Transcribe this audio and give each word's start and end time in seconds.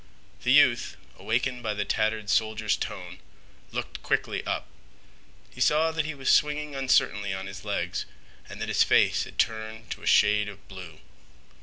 The 0.41 0.51
youth, 0.51 0.97
awakened 1.19 1.61
by 1.61 1.75
the 1.75 1.85
tattered 1.85 2.31
soldier's 2.31 2.75
tone, 2.75 3.19
looked 3.71 4.01
quickly 4.01 4.43
up. 4.47 4.65
He 5.51 5.61
saw 5.61 5.91
that 5.91 6.05
he 6.05 6.15
was 6.15 6.27
swinging 6.31 6.73
uncertainly 6.73 7.35
on 7.35 7.45
his 7.45 7.63
legs 7.63 8.05
and 8.49 8.59
that 8.59 8.67
his 8.67 8.81
face 8.81 9.25
had 9.25 9.37
turned 9.37 9.91
to 9.91 10.01
a 10.01 10.07
shade 10.07 10.49
of 10.49 10.67
blue. 10.67 11.01